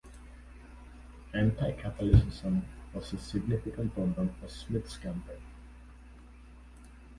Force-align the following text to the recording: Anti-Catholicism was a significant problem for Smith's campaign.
Anti-Catholicism 1.31 2.63
was 2.91 3.13
a 3.13 3.19
significant 3.19 3.93
problem 3.93 4.33
for 4.41 4.47
Smith's 4.47 4.97
campaign. 4.97 5.37